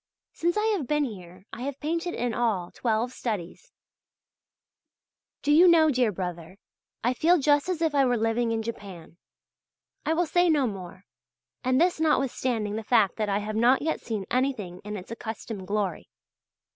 Since 0.33 0.57
I 0.57 0.65
have 0.75 0.87
been 0.87 1.03
here 1.03 1.45
I 1.53 1.61
have 1.61 1.79
painted, 1.79 2.15
in 2.15 2.33
all, 2.33 2.71
twelve 2.71 3.13
studies. 3.13 3.71
Do 5.43 5.51
you 5.51 5.67
know, 5.67 5.91
dear 5.91 6.11
brother, 6.11 6.57
I 7.03 7.13
feel 7.13 7.37
just 7.37 7.69
as 7.69 7.83
if 7.83 7.93
I 7.93 8.05
were 8.05 8.17
living 8.17 8.51
in 8.51 8.63
Japan. 8.63 9.17
I 10.03 10.15
will 10.15 10.25
say 10.25 10.49
no 10.49 10.65
more. 10.65 11.05
And 11.63 11.79
this 11.79 11.99
notwithstanding 11.99 12.77
the 12.77 12.83
fact 12.83 13.15
that 13.17 13.29
I 13.29 13.37
have 13.37 13.55
not 13.55 13.83
yet 13.83 14.01
seen 14.01 14.25
anything 14.31 14.81
in 14.83 14.97
its 14.97 15.11
accustomed 15.11 15.67
glory. 15.67 16.09